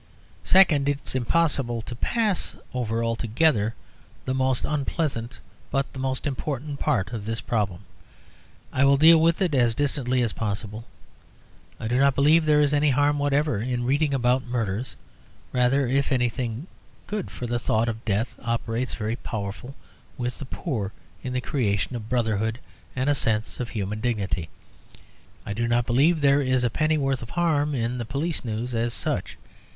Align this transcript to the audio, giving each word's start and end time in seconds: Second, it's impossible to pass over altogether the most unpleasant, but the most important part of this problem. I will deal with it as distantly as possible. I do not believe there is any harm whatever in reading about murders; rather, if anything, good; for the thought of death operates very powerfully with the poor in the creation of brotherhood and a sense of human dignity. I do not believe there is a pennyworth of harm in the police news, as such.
Second, 0.43 0.89
it's 0.89 1.13
impossible 1.13 1.83
to 1.83 1.93
pass 1.95 2.55
over 2.73 3.03
altogether 3.03 3.75
the 4.25 4.33
most 4.33 4.65
unpleasant, 4.65 5.39
but 5.69 5.93
the 5.93 5.99
most 5.99 6.25
important 6.25 6.79
part 6.79 7.13
of 7.13 7.23
this 7.25 7.39
problem. 7.39 7.81
I 8.73 8.83
will 8.83 8.97
deal 8.97 9.21
with 9.21 9.39
it 9.43 9.53
as 9.53 9.75
distantly 9.75 10.23
as 10.23 10.33
possible. 10.33 10.85
I 11.79 11.87
do 11.87 11.99
not 11.99 12.15
believe 12.15 12.45
there 12.45 12.61
is 12.63 12.73
any 12.73 12.89
harm 12.89 13.19
whatever 13.19 13.59
in 13.61 13.83
reading 13.85 14.11
about 14.11 14.43
murders; 14.43 14.95
rather, 15.53 15.85
if 15.87 16.11
anything, 16.11 16.65
good; 17.05 17.29
for 17.29 17.45
the 17.45 17.59
thought 17.59 17.87
of 17.87 18.03
death 18.03 18.33
operates 18.41 18.95
very 18.95 19.17
powerfully 19.17 19.75
with 20.17 20.39
the 20.39 20.45
poor 20.45 20.91
in 21.21 21.31
the 21.33 21.41
creation 21.41 21.95
of 21.95 22.09
brotherhood 22.09 22.57
and 22.95 23.07
a 23.07 23.13
sense 23.13 23.59
of 23.59 23.69
human 23.69 24.01
dignity. 24.01 24.49
I 25.45 25.53
do 25.53 25.67
not 25.67 25.85
believe 25.85 26.21
there 26.21 26.41
is 26.41 26.63
a 26.63 26.71
pennyworth 26.71 27.21
of 27.21 27.29
harm 27.29 27.75
in 27.75 27.99
the 27.99 28.05
police 28.05 28.43
news, 28.43 28.73
as 28.73 28.95
such. 28.95 29.37